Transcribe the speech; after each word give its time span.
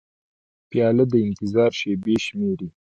پیاله 0.69 1.03
د 1.11 1.13
انتظار 1.27 1.71
شېبې 1.79 2.15
شمېري. 2.25 2.67